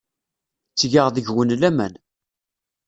Ttgeɣ 0.71 1.07
deg-wen 1.11 1.55
laman. 1.61 1.93